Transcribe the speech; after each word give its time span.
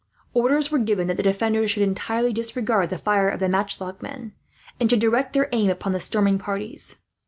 Orders 0.33 0.71
were 0.71 0.79
given 0.79 1.05
that 1.05 1.17
the 1.17 1.21
defenders 1.21 1.69
should 1.69 1.83
entirely 1.83 2.33
disregard 2.33 2.89
the 2.89 2.97
fire 2.97 3.29
of 3.29 3.39
the 3.39 3.47
matchlock 3.47 4.01
men, 4.01 4.33
and 4.79 4.89
should 4.89 4.97
direct 4.99 5.33
their 5.33 5.47
aim 5.51 5.69
upon 5.69 5.91
the 5.91 5.99
storming 5.99 6.39
parties. 6.39 6.95